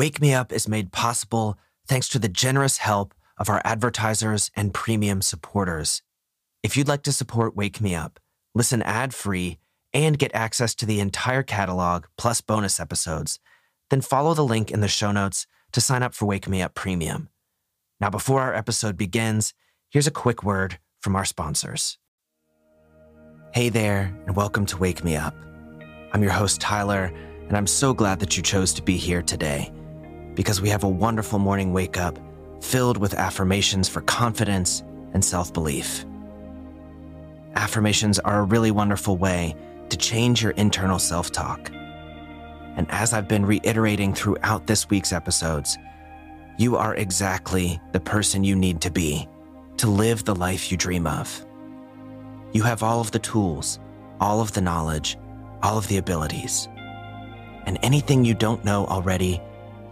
Wake 0.00 0.18
Me 0.18 0.32
Up 0.32 0.50
is 0.50 0.66
made 0.66 0.92
possible 0.92 1.58
thanks 1.86 2.08
to 2.08 2.18
the 2.18 2.26
generous 2.26 2.78
help 2.78 3.12
of 3.36 3.50
our 3.50 3.60
advertisers 3.66 4.50
and 4.56 4.72
premium 4.72 5.20
supporters. 5.20 6.00
If 6.62 6.74
you'd 6.74 6.88
like 6.88 7.02
to 7.02 7.12
support 7.12 7.54
Wake 7.54 7.82
Me 7.82 7.94
Up, 7.94 8.18
listen 8.54 8.80
ad 8.80 9.12
free, 9.12 9.58
and 9.92 10.18
get 10.18 10.34
access 10.34 10.74
to 10.76 10.86
the 10.86 11.00
entire 11.00 11.42
catalog 11.42 12.06
plus 12.16 12.40
bonus 12.40 12.80
episodes, 12.80 13.40
then 13.90 14.00
follow 14.00 14.32
the 14.32 14.42
link 14.42 14.70
in 14.70 14.80
the 14.80 14.88
show 14.88 15.12
notes 15.12 15.46
to 15.72 15.82
sign 15.82 16.02
up 16.02 16.14
for 16.14 16.24
Wake 16.24 16.48
Me 16.48 16.62
Up 16.62 16.72
Premium. 16.72 17.28
Now, 18.00 18.08
before 18.08 18.40
our 18.40 18.54
episode 18.54 18.96
begins, 18.96 19.52
here's 19.90 20.06
a 20.06 20.10
quick 20.10 20.42
word 20.42 20.78
from 20.98 21.14
our 21.14 21.26
sponsors. 21.26 21.98
Hey 23.52 23.68
there, 23.68 24.18
and 24.26 24.34
welcome 24.34 24.64
to 24.64 24.78
Wake 24.78 25.04
Me 25.04 25.16
Up. 25.16 25.36
I'm 26.14 26.22
your 26.22 26.32
host, 26.32 26.58
Tyler, 26.58 27.12
and 27.48 27.54
I'm 27.54 27.66
so 27.66 27.92
glad 27.92 28.18
that 28.20 28.38
you 28.38 28.42
chose 28.42 28.72
to 28.72 28.82
be 28.82 28.96
here 28.96 29.20
today 29.20 29.70
because 30.40 30.62
we 30.62 30.70
have 30.70 30.84
a 30.84 30.88
wonderful 30.88 31.38
morning 31.38 31.70
wake 31.70 31.98
up 31.98 32.18
filled 32.62 32.96
with 32.96 33.12
affirmations 33.12 33.90
for 33.90 34.00
confidence 34.00 34.82
and 35.12 35.22
self 35.22 35.52
belief. 35.52 36.06
Affirmations 37.56 38.18
are 38.20 38.40
a 38.40 38.44
really 38.44 38.70
wonderful 38.70 39.18
way 39.18 39.54
to 39.90 39.98
change 39.98 40.42
your 40.42 40.52
internal 40.52 40.98
self 40.98 41.30
talk. 41.30 41.70
And 42.78 42.86
as 42.90 43.12
I've 43.12 43.28
been 43.28 43.44
reiterating 43.44 44.14
throughout 44.14 44.66
this 44.66 44.88
week's 44.88 45.12
episodes, 45.12 45.76
you 46.56 46.74
are 46.74 46.94
exactly 46.94 47.78
the 47.92 48.00
person 48.00 48.42
you 48.42 48.56
need 48.56 48.80
to 48.80 48.90
be 48.90 49.28
to 49.76 49.88
live 49.88 50.24
the 50.24 50.34
life 50.34 50.72
you 50.72 50.78
dream 50.78 51.06
of. 51.06 51.44
You 52.52 52.62
have 52.62 52.82
all 52.82 53.02
of 53.02 53.10
the 53.10 53.18
tools, 53.18 53.78
all 54.20 54.40
of 54.40 54.52
the 54.52 54.62
knowledge, 54.62 55.18
all 55.62 55.76
of 55.76 55.86
the 55.88 55.98
abilities. 55.98 56.66
And 57.66 57.78
anything 57.82 58.24
you 58.24 58.32
don't 58.32 58.64
know 58.64 58.86
already, 58.86 59.42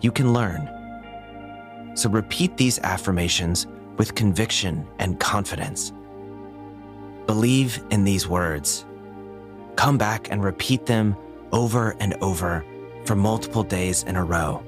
you 0.00 0.12
can 0.12 0.32
learn. 0.32 0.68
So 1.94 2.08
repeat 2.08 2.56
these 2.56 2.78
affirmations 2.80 3.66
with 3.96 4.14
conviction 4.14 4.86
and 4.98 5.18
confidence. 5.18 5.92
Believe 7.26 7.82
in 7.90 8.04
these 8.04 8.28
words. 8.28 8.86
Come 9.76 9.98
back 9.98 10.30
and 10.30 10.42
repeat 10.42 10.86
them 10.86 11.16
over 11.52 11.96
and 12.00 12.14
over 12.14 12.64
for 13.04 13.14
multiple 13.16 13.62
days 13.62 14.02
in 14.04 14.16
a 14.16 14.24
row. 14.24 14.62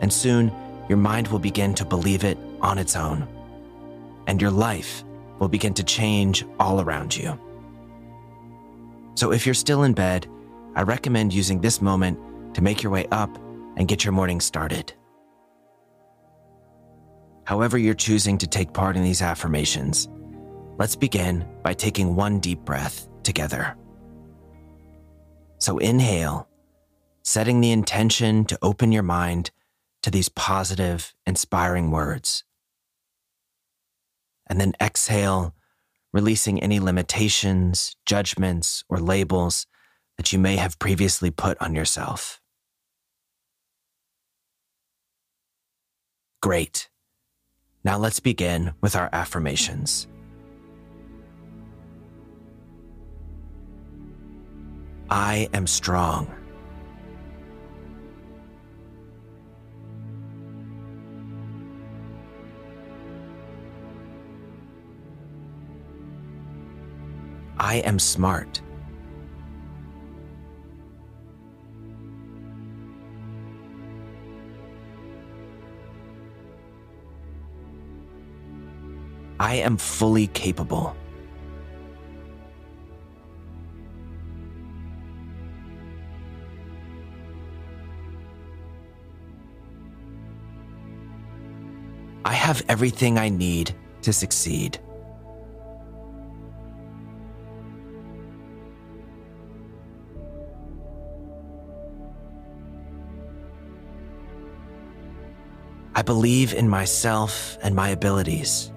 And 0.00 0.12
soon, 0.12 0.52
your 0.88 0.98
mind 0.98 1.28
will 1.28 1.38
begin 1.38 1.74
to 1.74 1.84
believe 1.84 2.24
it 2.24 2.38
on 2.60 2.78
its 2.78 2.96
own. 2.96 3.26
And 4.26 4.40
your 4.40 4.50
life 4.50 5.04
will 5.38 5.48
begin 5.48 5.74
to 5.74 5.84
change 5.84 6.44
all 6.58 6.80
around 6.80 7.16
you. 7.16 7.38
So 9.14 9.32
if 9.32 9.46
you're 9.46 9.54
still 9.54 9.84
in 9.84 9.92
bed, 9.92 10.26
I 10.74 10.82
recommend 10.82 11.32
using 11.32 11.60
this 11.60 11.80
moment 11.80 12.18
to 12.54 12.62
make 12.62 12.82
your 12.82 12.92
way 12.92 13.06
up 13.10 13.38
and 13.76 13.88
get 13.88 14.04
your 14.04 14.12
morning 14.12 14.40
started. 14.40 14.92
However, 17.44 17.78
you're 17.78 17.94
choosing 17.94 18.38
to 18.38 18.46
take 18.46 18.72
part 18.72 18.96
in 18.96 19.04
these 19.04 19.22
affirmations, 19.22 20.08
let's 20.78 20.96
begin 20.96 21.46
by 21.62 21.74
taking 21.74 22.16
one 22.16 22.40
deep 22.40 22.60
breath 22.60 23.08
together. 23.22 23.76
So, 25.58 25.78
inhale, 25.78 26.48
setting 27.22 27.60
the 27.60 27.72
intention 27.72 28.44
to 28.46 28.58
open 28.62 28.92
your 28.92 29.02
mind 29.02 29.50
to 30.02 30.10
these 30.10 30.28
positive, 30.28 31.14
inspiring 31.26 31.90
words. 31.90 32.44
And 34.48 34.60
then 34.60 34.74
exhale, 34.80 35.54
releasing 36.12 36.62
any 36.62 36.78
limitations, 36.78 37.96
judgments, 38.06 38.84
or 38.88 38.98
labels 38.98 39.66
that 40.16 40.32
you 40.32 40.38
may 40.38 40.56
have 40.56 40.78
previously 40.78 41.30
put 41.30 41.60
on 41.60 41.74
yourself. 41.74 42.40
Great. 46.42 46.88
Now 47.84 47.98
let's 47.98 48.20
begin 48.20 48.74
with 48.80 48.96
our 48.96 49.08
affirmations. 49.12 50.06
I 55.08 55.48
am 55.54 55.66
strong. 55.66 56.28
I 67.58 67.76
am 67.76 67.98
smart. 67.98 68.60
I 79.38 79.56
am 79.56 79.76
fully 79.76 80.28
capable. 80.28 80.96
I 92.24 92.32
have 92.32 92.64
everything 92.68 93.18
I 93.18 93.28
need 93.28 93.74
to 94.02 94.12
succeed. 94.12 94.78
I 105.94 106.02
believe 106.02 106.52
in 106.52 106.68
myself 106.68 107.56
and 107.62 107.74
my 107.74 107.88
abilities. 107.88 108.70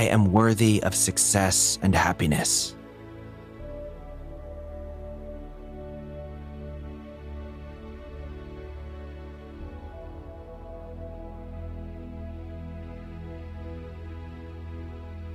I 0.00 0.04
am 0.04 0.32
worthy 0.32 0.82
of 0.82 0.94
success 0.94 1.78
and 1.82 1.94
happiness. 1.94 2.74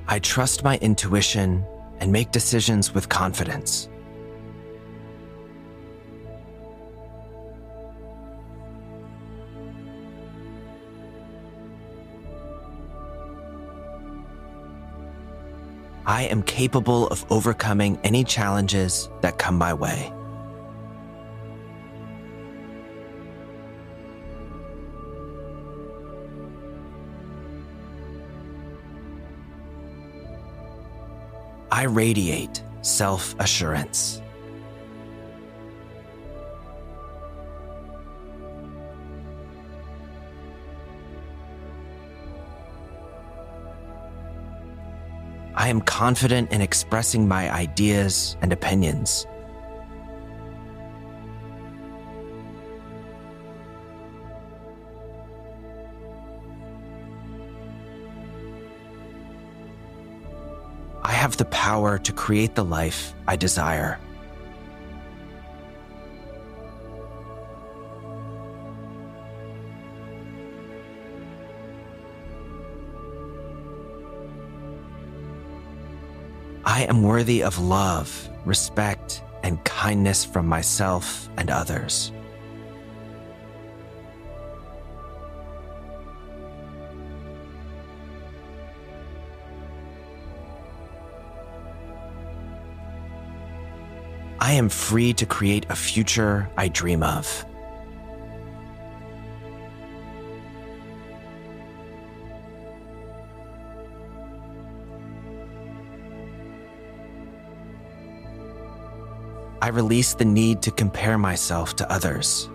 I 0.07 0.17
trust 0.17 0.63
my 0.63 0.77
intuition 0.77 1.63
and 1.99 2.11
make 2.11 2.31
decisions 2.31 2.91
with 2.91 3.07
confidence. 3.07 3.87
I 16.07 16.23
am 16.23 16.43
capable 16.43 17.07
of 17.07 17.25
overcoming 17.31 17.97
any 18.03 18.23
challenges 18.23 19.09
that 19.21 19.39
come 19.39 19.57
my 19.57 19.73
way. 19.73 20.11
I 31.71 31.83
radiate 31.83 32.63
self 32.83 33.35
assurance. 33.39 34.21
I 45.65 45.69
am 45.69 45.81
confident 45.81 46.51
in 46.51 46.61
expressing 46.61 47.27
my 47.27 47.51
ideas 47.51 48.37
and 48.43 48.53
opinions. 48.53 49.25
I 61.03 61.11
have 61.13 61.35
the 61.37 61.45
power 61.45 61.97
to 61.97 62.13
create 62.13 62.53
the 62.53 62.63
life 62.63 63.15
I 63.27 63.35
desire. 63.35 63.99
I 76.65 76.83
am 76.85 77.03
worthy 77.03 77.43
of 77.43 77.59
love, 77.59 78.29
respect, 78.43 79.21
and 79.43 79.63
kindness 79.63 80.25
from 80.25 80.47
myself 80.47 81.29
and 81.37 81.51
others. 81.51 82.11
I 94.39 94.53
am 94.53 94.69
free 94.69 95.13
to 95.13 95.25
create 95.25 95.67
a 95.69 95.75
future 95.75 96.49
I 96.57 96.67
dream 96.67 97.03
of. 97.03 97.45
I 109.65 109.69
release 109.69 110.13
the 110.13 110.25
need 110.25 110.61
to 110.61 110.69
compare 110.69 111.17
myself 111.17 111.75
to 111.77 111.91
others. 111.91 112.51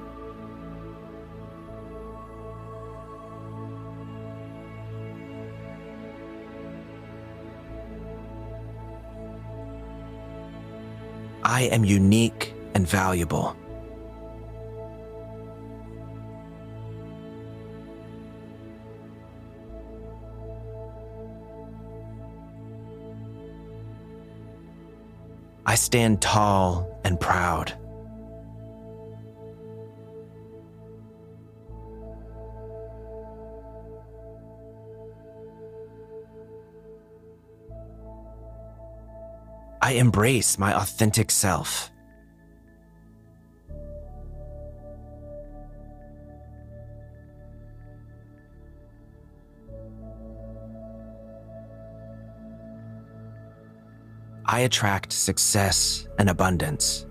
I 11.42 11.62
am 11.72 11.84
unique 11.84 12.54
and 12.76 12.86
valuable. 12.86 13.56
I 25.70 25.76
stand 25.76 26.20
tall 26.20 26.98
and 27.04 27.20
proud. 27.20 27.72
I 39.80 39.92
embrace 39.92 40.58
my 40.58 40.74
authentic 40.74 41.30
self. 41.30 41.92
I 54.52 54.60
attract 54.60 55.12
success 55.12 56.08
and 56.18 56.28
abundance. 56.28 57.06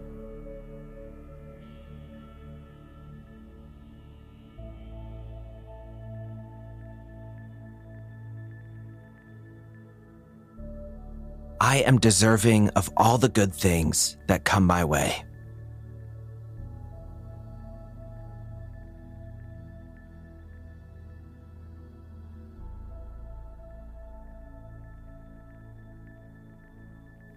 I 11.61 11.77
am 11.77 11.97
deserving 11.97 12.71
of 12.71 12.89
all 12.97 13.17
the 13.17 13.29
good 13.29 13.53
things 13.53 14.17
that 14.27 14.43
come 14.43 14.65
my 14.65 14.83
way. 14.83 15.23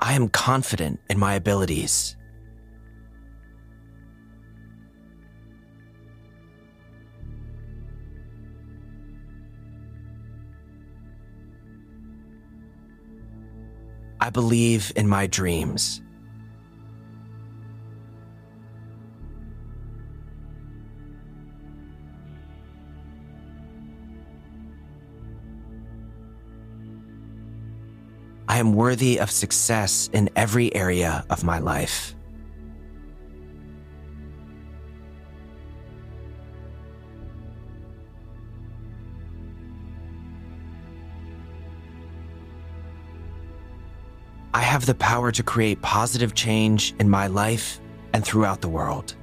I 0.03 0.15
am 0.15 0.29
confident 0.31 0.99
in 1.09 1.17
my 1.17 1.35
abilities. 1.35 2.17
I 14.21 14.31
believe 14.31 14.91
in 14.97 15.07
my 15.07 15.29
dreams. 15.29 16.03
Am 28.63 28.75
worthy 28.75 29.19
of 29.19 29.29
success 29.29 30.09
in 30.13 30.31
every 30.37 30.73
area 30.73 31.27
of 31.31 31.43
my 31.43 31.59
life. 31.59 32.15
I 44.55 44.61
have 44.61 44.87
the 44.87 44.95
power 44.95 45.33
to 45.33 45.43
create 45.43 45.83
positive 45.83 46.33
change 46.35 46.95
in 47.01 47.11
my 47.11 47.27
life 47.27 47.81
and 48.13 48.25
throughout 48.25 48.61
the 48.61 48.69
world. 48.69 49.17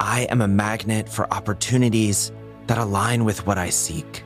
I 0.00 0.22
am 0.30 0.40
a 0.40 0.48
magnet 0.48 1.10
for 1.10 1.30
opportunities 1.30 2.32
that 2.68 2.78
align 2.78 3.26
with 3.26 3.46
what 3.46 3.58
I 3.58 3.68
seek. 3.68 4.24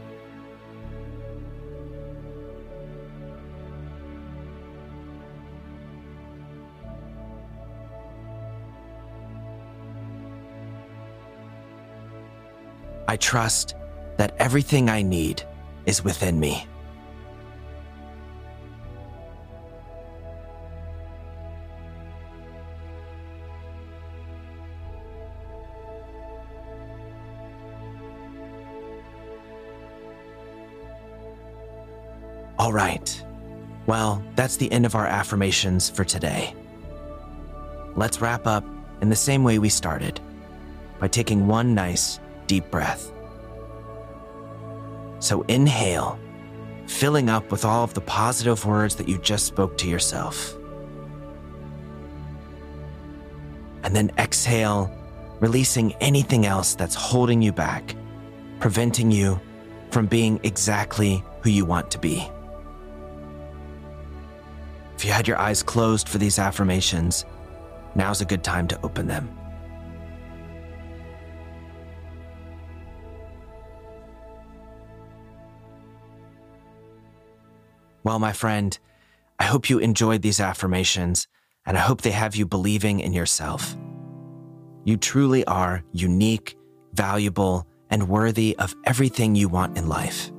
I 13.08 13.16
trust 13.16 13.74
that 14.16 14.36
everything 14.38 14.88
I 14.88 15.02
need 15.02 15.42
is 15.86 16.04
within 16.04 16.38
me. 16.38 16.68
All 32.64 32.72
right. 32.72 33.22
Well, 33.84 34.25
that's 34.37 34.56
the 34.56 34.72
end 34.72 34.87
of 34.87 34.94
our 34.94 35.05
affirmations 35.06 35.90
for 35.90 36.02
today. 36.02 36.55
Let's 37.94 38.22
wrap 38.22 38.46
up 38.46 38.65
in 39.03 39.10
the 39.10 39.17
same 39.17 39.44
way 39.44 39.58
we 39.58 39.69
started 39.69 40.19
by 40.98 41.08
taking 41.08 41.46
one 41.46 41.74
nice, 41.74 42.20
deep 42.46 42.70
breath. 42.70 43.12
So 45.19 45.43
inhale, 45.43 46.19
filling 46.86 47.29
up 47.29 47.53
with 47.53 47.67
all 47.67 47.84
of 47.84 47.93
the 47.93 48.00
positive 48.00 48.65
words 48.65 48.96
that 48.96 49.10
you 49.10 49.19
just 49.19 49.44
spoke 49.44 49.77
to 49.77 49.86
yourself. 49.86 50.56
And 53.82 53.94
then 53.94 54.10
exhale, 54.17 54.91
releasing 55.38 55.93
anything 55.96 56.46
else 56.46 56.74
that's 56.74 56.94
holding 56.94 57.43
you 57.43 57.53
back, 57.53 57.94
preventing 58.58 59.10
you 59.10 59.38
from 59.91 60.06
being 60.06 60.41
exactly 60.44 61.22
who 61.43 61.50
you 61.50 61.67
want 61.67 61.91
to 61.91 61.98
be. 61.98 62.27
If 65.05 65.08
you 65.08 65.13
had 65.13 65.29
your 65.29 65.37
eyes 65.37 65.63
closed 65.63 66.08
for 66.08 66.17
these 66.17 66.39
affirmations, 66.39 67.27
now's 67.94 68.23
a 68.23 68.25
good 68.25 68.43
time 68.43 68.67
to 68.69 68.81
open 68.82 69.06
them. 69.06 69.29
Well, 78.03 78.19
my 78.19 78.32
friend, 78.32 78.79
I 79.39 79.44
hope 79.44 79.69
you 79.69 79.79
enjoyed 79.79 80.23
these 80.23 80.41
affirmations, 80.41 81.29
and 81.67 81.77
I 81.77 81.81
hope 81.81 82.01
they 82.01 82.11
have 82.13 82.34
you 82.34 82.46
believing 82.46 83.01
in 83.01 83.13
yourself. 83.13 83.77
You 84.84 84.96
truly 84.96 85.44
are 85.44 85.84
unique, 85.93 86.56
valuable, 86.94 87.67
and 87.91 88.08
worthy 88.08 88.56
of 88.58 88.75
everything 88.84 89.34
you 89.34 89.51
want 89.51 89.77
in 89.77 89.87
life. 89.87 90.32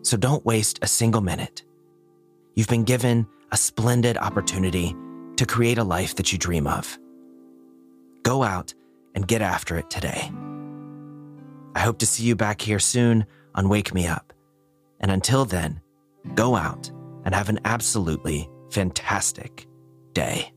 So 0.00 0.16
don't 0.16 0.46
waste 0.46 0.78
a 0.80 0.86
single 0.86 1.20
minute. 1.20 1.64
You've 2.54 2.66
been 2.66 2.84
given 2.84 3.26
a 3.50 3.56
splendid 3.56 4.16
opportunity 4.16 4.94
to 5.36 5.46
create 5.46 5.78
a 5.78 5.84
life 5.84 6.16
that 6.16 6.32
you 6.32 6.38
dream 6.38 6.66
of. 6.66 6.98
Go 8.22 8.42
out 8.42 8.74
and 9.14 9.26
get 9.26 9.42
after 9.42 9.76
it 9.76 9.88
today. 9.90 10.30
I 11.74 11.80
hope 11.80 11.98
to 11.98 12.06
see 12.06 12.24
you 12.24 12.34
back 12.36 12.60
here 12.60 12.78
soon 12.78 13.26
on 13.54 13.68
Wake 13.68 13.94
Me 13.94 14.06
Up. 14.06 14.32
And 15.00 15.10
until 15.10 15.44
then, 15.44 15.80
go 16.34 16.56
out 16.56 16.90
and 17.24 17.34
have 17.34 17.48
an 17.48 17.60
absolutely 17.64 18.48
fantastic 18.70 19.66
day. 20.12 20.52